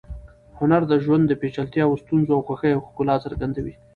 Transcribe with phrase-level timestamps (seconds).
[0.59, 3.73] هنر د ژوند د پیچلتیاوو، ستونزو او خوښیو ښکلا څرګندوي.